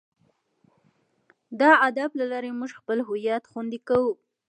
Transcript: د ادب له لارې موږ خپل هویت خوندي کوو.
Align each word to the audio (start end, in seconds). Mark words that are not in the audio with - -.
د 1.59 1.61
ادب 1.87 2.09
له 2.19 2.25
لارې 2.31 2.49
موږ 2.59 2.71
خپل 2.79 2.97
هویت 3.07 3.43
خوندي 3.51 3.79
کوو. 3.87 4.13